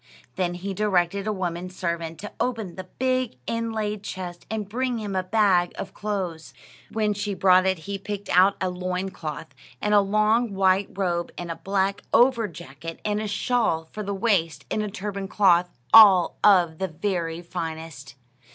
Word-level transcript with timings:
Then 0.35 0.55
he 0.55 0.73
directed 0.73 1.27
a 1.27 1.31
woman 1.31 1.69
servant 1.69 2.19
to 2.21 2.31
open 2.39 2.73
the 2.73 2.85
big 2.85 3.37
inlaid 3.45 4.01
chest 4.01 4.47
and 4.49 4.67
bring 4.67 4.97
him 4.97 5.15
a 5.15 5.21
bag 5.21 5.73
of 5.77 5.93
clothes. 5.93 6.55
When 6.91 7.13
she 7.13 7.35
brought 7.35 7.67
it 7.67 7.77
he 7.85 7.99
picked 7.99 8.27
out 8.29 8.55
a 8.59 8.71
loin 8.71 9.09
cloth, 9.09 9.53
and 9.79 9.93
a 9.93 10.01
long 10.01 10.55
white 10.55 10.87
robe, 10.93 11.31
and 11.37 11.51
a 11.51 11.55
black 11.55 12.01
overjacket, 12.13 12.97
and 13.05 13.21
a 13.21 13.27
shawl 13.27 13.89
for 13.91 14.01
the 14.01 14.11
waist, 14.15 14.65
and 14.71 14.81
a 14.81 14.89
turban 14.89 15.27
cloth, 15.27 15.69
all 15.93 16.37
of 16.43 16.79
the 16.79 16.87
very 16.87 17.43
finest. 17.43 18.15